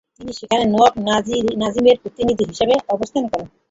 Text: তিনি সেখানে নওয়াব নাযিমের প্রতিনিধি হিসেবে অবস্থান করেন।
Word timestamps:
তিনি 0.17 0.31
সেখানে 0.39 0.63
নওয়াব 0.67 0.93
নাযিমের 1.59 1.97
প্রতিনিধি 2.03 2.43
হিসেবে 2.51 2.73
অবস্থান 2.93 3.23
করেন। 3.31 3.47